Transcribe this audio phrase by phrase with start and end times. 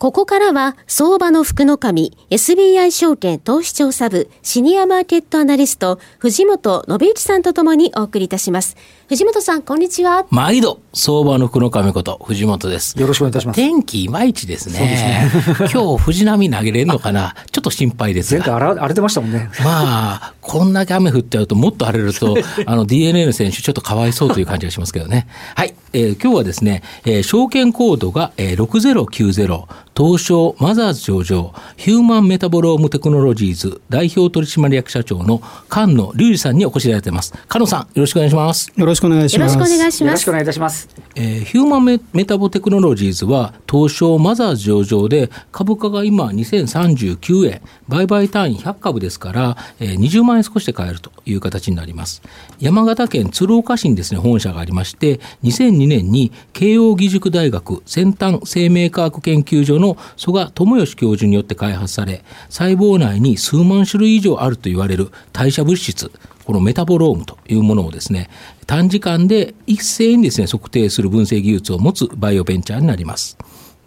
[0.00, 8.78] ここからは、相場の福の神、SBI 証券投資調査部、シニアマーケットアナリスト、藤本信之さんとともにお送りいたします。
[9.10, 10.24] 藤本さん、こんにちは。
[10.30, 12.98] 毎度、相場の福の神こと、藤本です。
[12.98, 13.56] よろしくお願いいたします。
[13.56, 15.30] 天気いまいちですね。
[15.44, 19.50] すね 今日、藤浪投げれるのかなちょっと心配です前回荒れてましたもんね。
[19.62, 22.36] まあ、こんだけ雨降っちゃうと、もっと荒れると、
[22.66, 25.28] あの、DNA の選手、ちょっとかわいそうという感じがしますけどね。
[25.54, 25.74] はい。
[25.92, 29.64] えー、今日はですね、えー、証券コードが、えー、6090、
[29.96, 37.34] 東証マザーズ上場、ヒューマンメタボロームテクノロジーズ代表取締役社長の菅野隆二さんにお越しいただいています。
[37.48, 38.72] 菅野さん、よろしくお願いします。
[38.76, 39.54] よろしくお願いします。
[39.54, 40.04] よろしくお願いします。
[40.04, 40.88] よろしくお願いいたします。
[41.16, 52.22] えー、ヒューマンメメタボテクノロジーズは、東証マザーズ上場で、株価が今2039円、売買単位100株ですから、えー、20万円少しで買えるという形になります。
[52.58, 66.10] 山形県鶴岡市にですね、本社がありまして、2002年に慶應義塾大学先端生命科学研究所の曽我智義教授によって開発され、細胞内に数万種類以上あると言われる代謝物質、
[66.44, 68.28] このメタボロームというものをですね、
[68.66, 73.36] 短時間で一斉にですね、測定する分析技術を持つバイオベンチャーになります。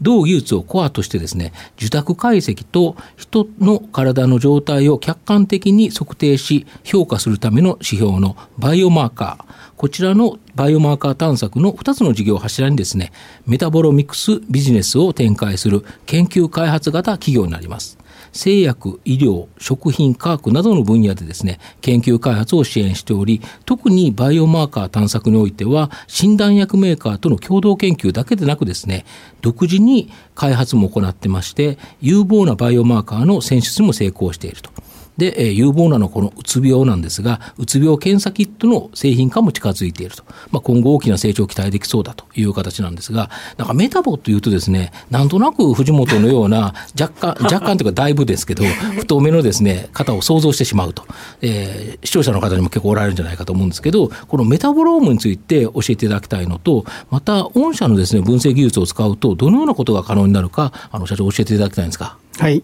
[0.04, 13.12] 同技術をコアとしてですね、受託解析と人の体の状態を客観的に測定し、評価するための指標のバイオマーカー、こちらのバイオマーカー探索の2つの事業を柱にですね、
[13.48, 17.98] メタボロミクスビジネスを展開する研究開発型企業になります。
[18.34, 29.06] 製薬、医療、食品、科学などの分野でですね、研究開発を支援しており、特にバイオマーカー探索においては、診断薬メーカーとの共同研究だけでなくですね、
[29.42, 34.72] 独自に開発も行ってまして、有望なバイオマーカーの選出も成功していると。
[35.18, 40.24] で、えー、有望なのはこのうつ病なんですが、うつ病検査キットの製品化も近づいていると。
[40.52, 48.64] まあ、今後大きな成長を期待できそうだという形なんですが、なんかメタボというとですね、なんとなく藤本のような 若干、若干というかだいぶですけど、
[49.00, 51.04] 太めのですね、方を想像してしまうと。
[51.42, 62.18] えー、視聴者の方にも結構おられるんじゃないかと思うんですけど、このメタボロームについて教えていただきたいのと、また、御社のですね、分析技術を使うと、どのようなことが可能になるか、あの、社長教えていただきたいんですか？
[62.40, 62.64] はい。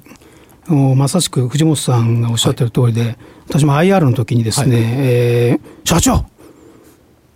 [0.74, 6.26] まさしく藤本さんがおっしゃってる通りで、はい、私も IR の時にですね、はい、えー、社長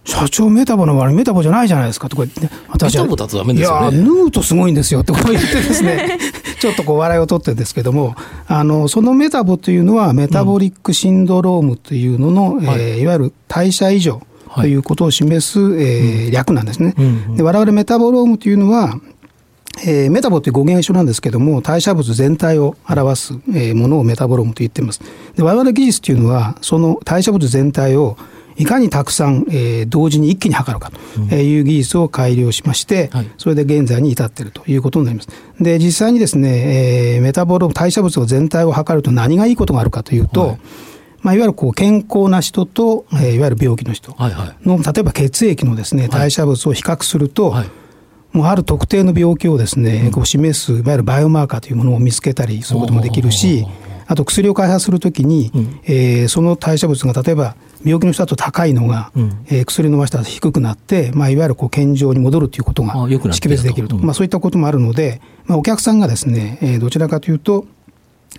[0.05, 6.19] 社長メタボの割メタボじゃないじゃないですかとか言って、ね、私は、いや、脱ぐとすごいんですよってこう言ってですね、
[6.59, 8.15] ちょっとこう笑いを取ってるんですけども、
[8.47, 13.05] あの、そのメタボというのはメタボリックシンドロームというのの、うん、えー、い。
[13.05, 14.21] わゆる代謝異常
[14.55, 16.95] ということを示す、はい、えー、略なんですね。
[16.97, 18.99] うんうん、で我々メタボロームというのは、
[19.81, 25.01] えー、メタボという語源一緒なんですけども、代謝物全体を表す、えー、ものをメタボロームと言っています。
[25.35, 28.17] で、我々技術というのは、その代謝物全体を
[28.55, 35.29] いかにたくさん、えー、同時に一気に測るかという技術を改良しまして、うんはい、それで現在に至っているということになります。
[35.59, 40.59] で、実際にですね、えー、メタボローム、代謝物を全体を測ると何がいいことがあるかというと、はい。
[41.21, 47.69] まあ、いわゆるこう健康な人と、えー、いわゆる病気の人の、はいはい、例えば血液のですね代謝物を比較すると、はい
[48.33, 53.65] もうある特定の病気をですね、こう示すいわゆるバイオマーカーというものを見つけたりすることもできるし、
[54.05, 57.55] あと薬を開発するときに、うん、えー、その代謝物が例えば
[57.85, 62.93] 病気の人だと高いのが、うん、えー、薬飲ましたら低くなって、まあ、いわゆるこう健常に戻るということが
[63.31, 67.65] 識別できると、まあ、そういったこともあるので、まあ、お客さんがですね、えー、どちらかというと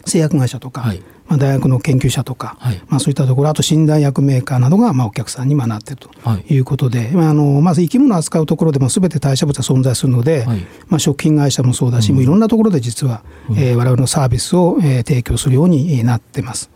[0.04, 6.10] 製薬会社とか、はい、まあ、大学の研究者とか、はい、まあ、そういったところ、あと診断薬メーカーなどがまあお客さんになっていると
[6.52, 13.58] いうことで、はい、まあ、あのまず生き物を扱うところでもすべて代謝物が存在するので、はい、まあ、食品会社もそうだし、うん、いろんなところで実は、うん。
[13.58, 16.70] えー、我々のサービスを、えー、提供するようになってます。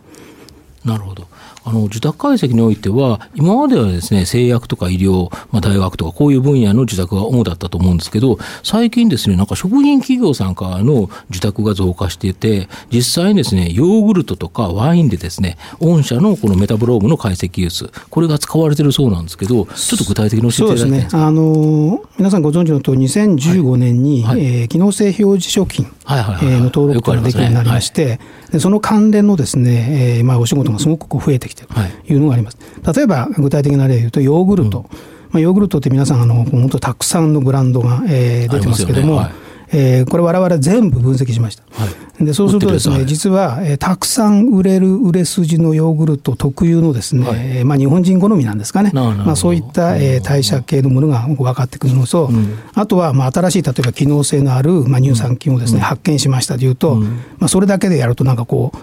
[0.84, 1.28] なるほど。
[1.68, 21.22] あの受託解析においては、今まではですね、製薬とか医療、まあ、大学とかこういう分野の受託が主だったと思うんですけど、最近ですね、なんか食品企業さんからの受託が増加していて、実際にですね、ヨーグルトとかワインでですね、御社のこのメタブロームの解析技術、これが使われてるそうなんですけど、ちょっと具体的に教えていただきたいですね。
[21.22, 28.20] あの皆さんご存知のとおり、2015年に、はいはい、えー、機能性表示食品の登録ができるようになりまして、
[28.50, 31.66] でその関連のですね、えー、まあお仕事がすごくこう増えてきてい。
[31.66, 31.70] る
[32.06, 32.16] とい。
[32.16, 32.58] うのがあります。
[32.96, 34.92] 例えば具体的な例で言うとヨーグルト、うん、ま
[35.34, 39.18] あ、ヨーグルトって皆さんあの本当たくさんのブランドが、えー、出てますけども、ね。
[39.18, 39.32] はい、
[39.72, 41.62] えー、これ我々全部分析しました。
[41.70, 41.88] は
[42.20, 57.04] い、でそうするとですね、実は、えー、たくさん売れる売れ筋のヨーグルト特有のですね、はい、まあ、日本人好みなんですかね、まあ、そういった、えー、代謝系のものが分かってくるのと、うん、あとは、まあ、新しい例えば機能性のある、まあ、乳酸菌をですね、うん、発見しましたというと、うん、
[57.38, 58.78] まあ、それだけでやるとなんかこう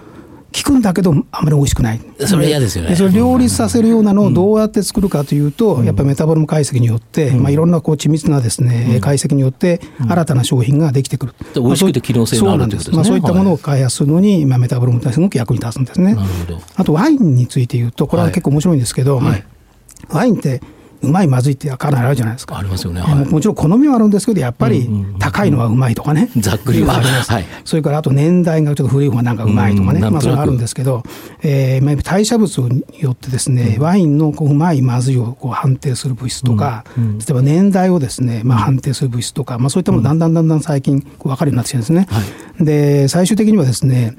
[0.56, 2.00] 効くんだけどあまり美味しくない。
[2.26, 2.96] それ嫌ですよね。
[2.96, 16.16] それ両立させるようなのをどうやって作るかというと、うん、やっぱりメタボルム解析によって、うん、まあ、いろんなこう緻密なですね、うん、解析によって新たな商品ができてくる、美味しくて機能性があるんですまあ、そういったものを開発するのに、はい、まあ、メタボルムってすごく役に立つんですね。
[16.76, 19.44] あとワインについて言うとこれは結構面白いんですけど、はい、
[20.08, 20.60] ワインって
[21.02, 22.58] うまいまずいってかなりあるじゃないですか。
[22.58, 23.00] ありますよね。
[23.00, 24.88] はい、もちろん好みはあるんですけど、やっぱり
[25.18, 26.30] 高いのはうまいとかね。
[26.36, 26.96] ざっくりは。
[26.96, 27.32] あります。
[27.32, 30.00] はい、それからあと年代がちょっと古い方がなんかうまいとかね。
[30.00, 31.02] まあそれはあるんですけど、
[31.42, 42.06] えー、まあ代謝物によってですね、ワインのこううまいまずいをこう判定する物質とか、例えば年代をですね、まあ判定する物質とか、まあそういったものだんだんだんだん最近分かるようになってきてるんですね。
[42.10, 42.20] は
[42.60, 44.14] い、で、最終的にはですね、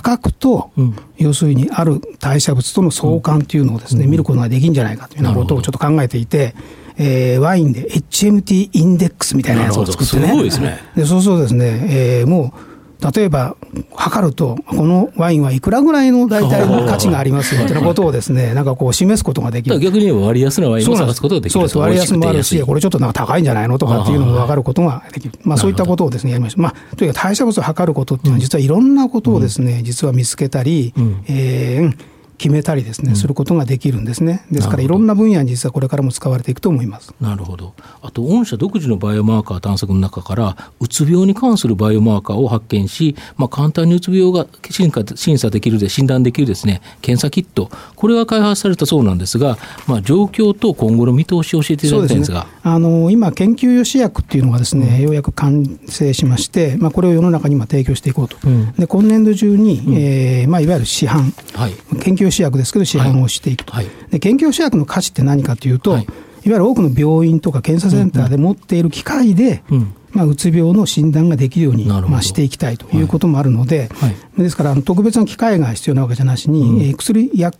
[0.00, 0.70] 価格と、
[1.16, 6.54] 要するにある代謝物との相関というのをですね、見ることができるんじゃないかというようなことをちょっと考えていて、
[6.98, 10.28] えー、ワインで HMT インデックスみたいなやつを作ってね。
[10.28, 10.78] すごいですね。
[10.96, 12.67] でそうするとですね、えー、もう、
[13.00, 13.56] 例えば、
[13.94, 19.78] 測ると、このワインはいくらぐらいの大体の 価値がありますよということをですね、 なんかこう示すことができる。
[19.78, 25.34] 逆に言えば割安なワインを探すことができるそうです、割安もあるし、これちょっとなんか高いんじゃないのとかっていうのも分かることができる。
[25.44, 26.62] まあそういったことをですね、やりました。
[26.62, 30.92] まあ、というか代謝物を測ることっていうのは、実はいろんなことをですね、実は見つけたり、
[31.28, 31.92] えー、
[32.38, 34.46] 決めたりですね、することができるんですね。
[34.50, 37.12] ですからいろんな分野に実はこれからも使われていくと思います。
[37.20, 37.74] なるほど。
[38.00, 52.42] あと御社独自のバイオマーカー探索の中からうつ病に関するバイオマーカーを発見し、まあ、簡単にうつ病が審審査できるで診断できるですね検査キットこれが開発されたそうなんですが、まあ、状況と今後の見通しを教えていただきたいんですが。
[52.42, 58.36] すね、あの今研究用試薬っていうのがですね、うん、ようやく完成しまして、まあ、これを世の中に今提供していこうと。
[58.44, 66.12] うん、で今年度中に、うん、えー、まあ、いわゆる市販、はい、研究試薬ですけど市販をしていくと、はい、で研究試薬の価値って何かというと、はい、いわ
[66.44, 77.58] ゆる多くの病院とか検査センターで持っている機械で、うん、まあ、うつ病の診断ができるように、まあ、していきたいということもあるので、はい、ですから特別な機械が必要なわけじゃなしに、うん、えー、薬薬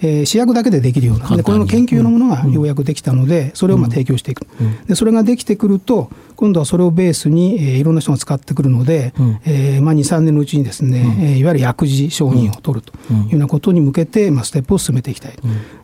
[0.00, 4.46] えー、試薬だけでできるような、でこれの研究のものがようやくできたので、それをまあ提供していく、
[4.86, 15.32] で、それができてくると、今度はそれをベースに、えー、いろんな人が使ってくるので、うん、えー、まあ、2、3年のうちにですね、うん、えー、いわゆる薬事承認を取るというようなことに向けて、まあ、ステップを進めていきたい、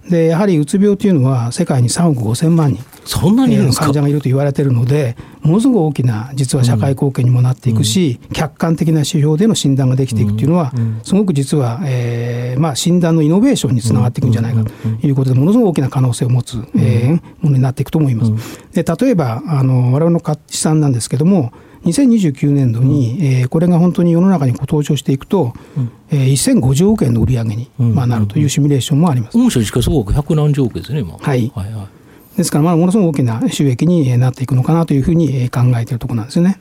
[0.04, 10.72] うん、でやはりうつ病というのは、世界に3億5千万人、そんなに、えー、患者がいると言われているので、ものすごく大きな実は社会貢献にもなっていくし、客観的な指標での診断ができていくというのは、
[11.02, 14.70] すごく実は、えーまあ、診断のイノベーションにつながっていくんじゃないかと
[15.04, 18.32] いうことで、ものすごく大きな可能性を持つ、えー、ものになっていくと思います。
[18.72, 21.52] で例えばあの我々の試算なんですけども、
[21.84, 29.38] 2029年度に、うん、えー、これが本当に世の中に登場していくと、うん、えー、1050億円の売り上げに、まあ、なるというシミュレーションもあります。
[29.38, 31.16] 御社時価総額百何十億ですね、今。
[31.16, 31.52] はい。
[31.54, 31.88] はいは
[32.34, 36.58] い、ですから、まあ、ものすごく大きな収益になっていくのかなというふうに考えているところなんですよね。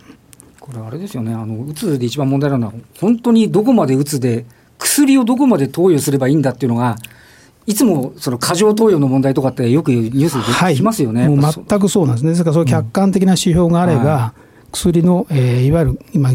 [0.60, 4.46] これ、あれですよね、あのうつで一番問題なのは、本当にどこまでうつで、
[4.78, 6.98] 薬をどこまで投与すればいいんだっていうのが、
[7.66, 11.54] いつもその過剰投与の問題とかってよくニュースで聞きますよね、はい、もう。
[11.54, 16.32] 全くそうなんですね、ですから、そ客観的な指標があれば、うんはい、薬の、えー、いわゆる今、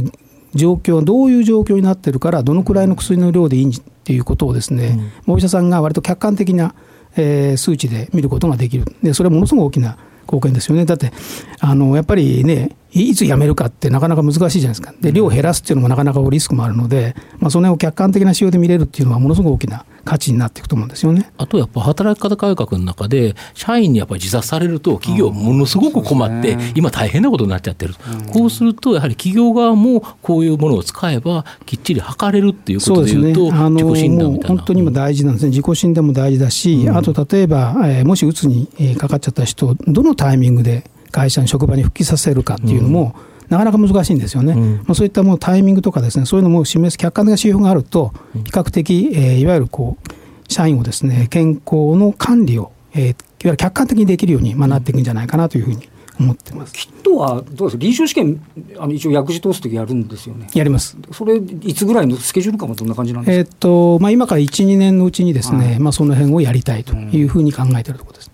[0.55, 6.75] 状況、どういう状況になってるから、どのくらいの薬の量でいいっていうことをですね、うん、お医者さんが割と客観的な、
[7.17, 10.85] えー、数値で見ることができる、でそれはものすごく大きな貢献ですよね。
[10.85, 11.11] だって
[11.59, 14.95] あのやっぱりねいつ辞めるかってなかなか難しいじゃないですか。
[15.01, 21.31] で量を減らすっていうのもなかなかリスクもあるので、まあ、その辺を客観的な仕様で見れるっていうのはものすごく大きな価値になっていくと思うんですよね。
[21.37, 27.95] あとやっぱ働き方改革の中で、社員にやっぱり自殺されると、企業、ものすごく困って、今、大変なことになっちゃってる、
[28.33, 34.57] こうすると、やはり企業側もこういうものを使えば、きっちり測れるっていうことでいうと、ね、自己診断みたいな。
[34.57, 53.15] 本当に今、大事なんですね、自己診断も大事だし、うん、あと例えば、えー、もしうつにかかっちゃった人、どのタイミングで会社に職場に復帰させるかっていうのも、うんなかなか難しいんですよね、うん、まあ、そういったもうタイミングとかですね、そういうのも示す客観的な指標があると、比較的、えー、いわゆるこう社員をですね健康の管理を、えー、いわ
[53.45, 55.89] ゆる客観的にできるように、まあ、なっていくんじゃないかなというふうに
[56.21, 56.73] 思ってます。
[56.73, 58.45] キットはどうですか、臨床試験、
[58.79, 60.49] あの一応、薬事通すときやるんですよね。
[60.53, 60.97] やります。
[61.13, 68.31] それ、いつぐらいのスケジュール感はどんな感じなんですか、えーとまあ、今から1、2年のうちにですね、はい、まあ、その辺をやりたいというふうに考えているところです。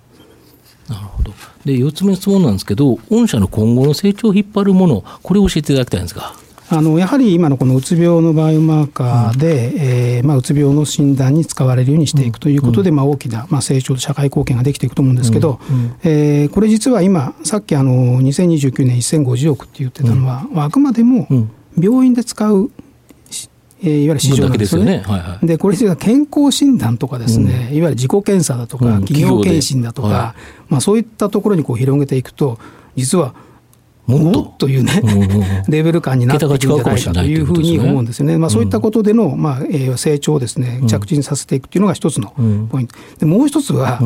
[0.88, 1.32] なるほど。
[1.64, 6.34] で、4つ目の質問なんですけど、御社の今後の成長を引っ張るもの、これを教えていただきたいんですが。
[6.70, 21.28] あのやはり今のこのうつ病のバイオマーカーで、うん、えー、まあ、うつ病の診断に使われるようにしていくということで、うん、まあ、大きな、まあ、成長と社会貢献ができていくと思うんですけど、うん、えー、これ実は今さっきあの2029年1050億って言ってたのは、あくまでも
[21.78, 22.70] 病院で使う
[23.84, 24.92] えー、いわゆる市場なんですよね。
[24.92, 32.58] で、ねはいはい、これ実は健康診断とかですね、うん、いわゆる自己検査だとか、企業検診だとか、はい、まあ、そういったところにこう広げていくと、
[32.96, 33.34] 実は
[34.06, 34.68] もっと。
[34.68, 35.02] いうね、
[35.68, 38.38] レベル感になっていくんじゃないかというふうに思うんですよね。
[38.38, 42.32] まあ、そういったことでの、まあえー、成長をですね、着地にさせていくというのが一つの
[42.70, 42.94] ポイント。
[43.18, 44.00] でもう一つは、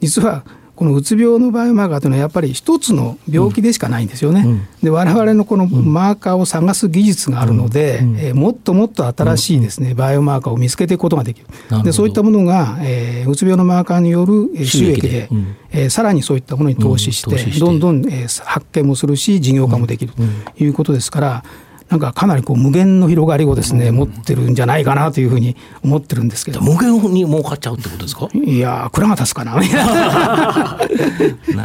[0.00, 0.44] 実は
[0.78, 4.44] このうつ病のバイオマーカーというのはやっぱり一つの病気でしかないんですよね。
[4.46, 8.16] うん、で我々のこのマーカーを探す技術があるので、うん。
[8.16, 11.48] えー、もっともっと新しいですね、バイオマーカーを見つけていくことができる。
[11.82, 15.28] でそういったものが、えー、うつ病のマーカーによる収益で、
[15.72, 17.58] えー、さらにそういったものに投資して、して。
[17.58, 21.44] どんどん、えー、発見もするし事業化もできるということですから、
[21.88, 26.60] なんかかなりこう無限の広がりをですね、持ってるんじゃないかなというふうに思ってるんですけど。
[26.60, 28.28] 無限に儲かっちゃうってことですか？
[28.34, 29.54] いや蔵が立つかな。
[29.60, 29.60] な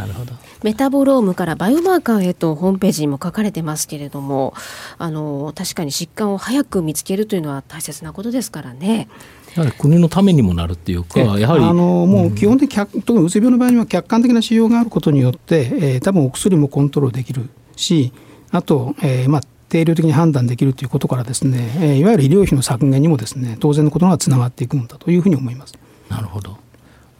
[0.06, 0.32] るほど。
[0.62, 4.54] メタボロームからバイオマーカーへとホームページにも書かれてますけれども、
[4.96, 9.08] あの確かに疾患を早く見つけるというのは大切なことですからね。
[9.56, 18.12] やはり国のためにもなるっていうか、やはりあのもう基本的に、特にうつ病の場合には客観的な指標があることによって、えー、多分お薬もコントロールできるし、
[18.50, 25.74] あと、えーまあ、定量的に判断できるということからですね、いわゆる医療費の削減にもですね当然のことがつながっていくんだというふうに思います。
[26.08, 26.58] なるほど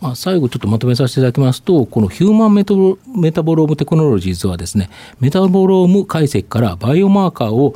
[0.04, 7.74] まあ、最後ちょっとまとめさせていただきますと、このヒューマンメトメタボロームテクノロジーズはですね、メタボローム解析からバイオマーカーを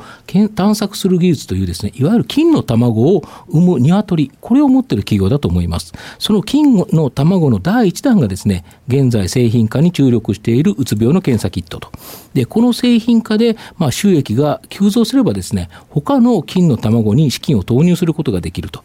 [0.53, 5.91] 探索する技術というですね、いわゆる金の卵を産む鶏、これを持っている企業だと思います。
[6.19, 11.91] その金の卵の第一弾がですね、現在製品化に注力しているうつ病の検査キットと。
[12.35, 18.83] で、この製品化で、まあ、収益が急増すればですね、他の金の卵に資金を投入することができると。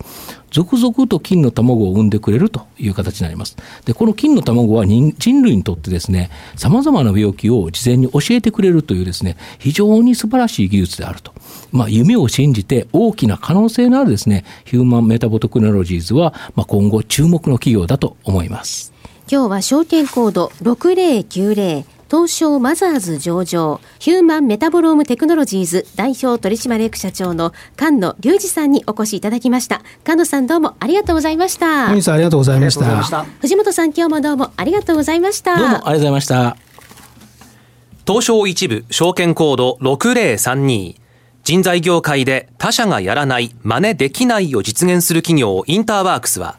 [0.54, 3.56] 続々と金の卵を産んでくれるという形になります。
[3.86, 11.32] で、この金の卵は人類にとってですね、様々な病気を事前に教えてくれるというですね、非常に素晴らしい技術であると。
[11.72, 18.92] まあ、夢を信じて大きな可能性のあるですね、ヒューマンメタボテクノロジーズは、まあ、今後注目の企業だと思います。
[19.28, 29.82] 今日は証券コード6090東証マザーズ上場ヒューマンメタボロームテクノロジーズ代表取締役社長の菅野隆二さんにお越しいただきました。
[30.04, 31.88] 菅野さんどうもありがとうございました。
[31.88, 33.24] ありがとうございました。
[33.40, 35.56] 藤本さん今日もどうもありがとうございました。
[35.56, 36.56] どうもありがとうございました。
[38.06, 40.94] 東証一部証券コード6032
[41.42, 46.58] 人材業界で他社がやらない真似できないを実現する企業インターワークスは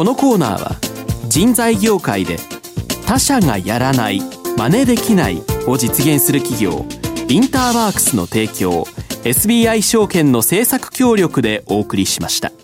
[0.00, 0.76] このコーナーは
[1.28, 2.38] 人材業界で
[3.06, 4.20] 他社がやらない
[4.56, 6.86] 真似できないを実現する企業
[7.28, 8.84] インターワークスの提供
[9.24, 12.59] SBI 証券の政策協力でお送りしました。